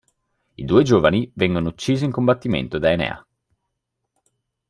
I 0.55 0.63
due 0.65 0.81
giovani 0.81 1.29
vengono 1.35 1.69
uccisi 1.69 2.05
in 2.05 2.11
combattimento 2.11 2.79
da 2.79 2.89
Enea. 2.91 3.27